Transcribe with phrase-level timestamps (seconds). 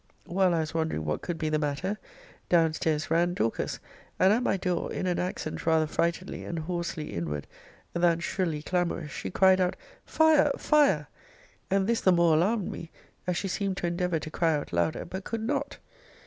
[0.25, 1.99] While I was wondering what could be the matter,
[2.49, 3.79] down stairs ran Dorcas,
[4.17, 7.45] and at my door, in an accent rather frightedly and hoarsely inward
[7.93, 10.51] than shrilly clamorous, she cried out Fire!
[10.57, 11.05] Fire!
[11.69, 12.89] And this the more alarmed me,
[13.27, 15.77] as she seemed to endeavour to cry out louder, but could not.